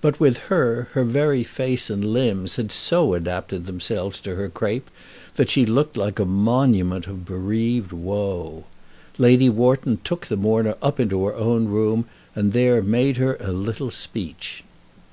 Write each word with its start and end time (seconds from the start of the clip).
But, 0.00 0.20
with 0.20 0.36
her, 0.46 0.86
her 0.92 1.02
very 1.02 1.42
face 1.42 1.90
and 1.90 2.04
limbs 2.04 2.54
had 2.54 2.70
so 2.70 3.14
adapted 3.14 3.66
themselves 3.66 4.20
to 4.20 4.36
her 4.36 4.48
crape, 4.48 4.88
that 5.34 5.50
she 5.50 5.66
looked 5.66 5.96
like 5.96 6.20
a 6.20 6.24
monument 6.24 7.08
of 7.08 7.24
bereaved 7.24 7.90
woe. 7.90 8.62
Lady 9.18 9.48
Wharton 9.48 9.98
took 10.04 10.26
the 10.28 10.36
mourner 10.36 10.76
up 10.80 11.00
into 11.00 11.24
her 11.24 11.34
own 11.34 11.64
room, 11.66 12.04
and 12.36 12.52
there 12.52 12.80
made 12.80 13.16
her 13.16 13.36
a 13.40 13.50
little 13.50 13.90
speech. 13.90 14.62